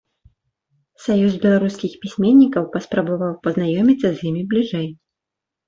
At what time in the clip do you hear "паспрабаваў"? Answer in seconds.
2.73-3.39